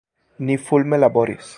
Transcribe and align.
Ni 0.47 0.55
fulme 0.69 1.01
laboris. 1.05 1.49